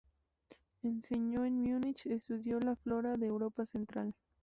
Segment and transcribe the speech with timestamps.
[0.81, 4.15] Enseñó en Múnich y estudió la flora de Europa central.